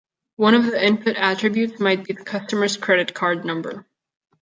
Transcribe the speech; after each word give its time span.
One 0.37 0.55
of 0.55 0.65
the 0.65 0.83
input 0.83 1.15
attributes 1.15 1.79
might 1.79 2.03
be 2.05 2.13
the 2.15 2.23
customer's 2.23 2.75
credit 2.75 3.13
card 3.13 3.45
number. 3.45 3.85